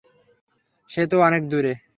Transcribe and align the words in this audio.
সে 0.89 1.01
তো 1.07 1.17
অনেক 1.21 1.43
দূর। 1.49 1.65